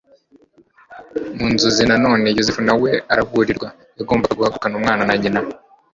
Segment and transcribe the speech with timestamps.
[1.37, 3.67] Mu nzozi na none, Yosefu na we araburirwa.
[3.97, 5.39] Yagombaga guhagurukana Umwana na nyina,